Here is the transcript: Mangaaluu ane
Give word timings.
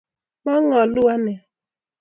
Mangaaluu 0.43 1.05
ane 1.15 1.33